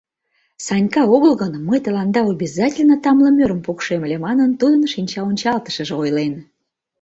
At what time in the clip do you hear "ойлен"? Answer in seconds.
6.01-6.33